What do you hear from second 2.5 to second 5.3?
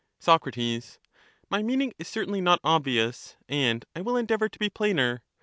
obvious, and I will endeavour to be plainer.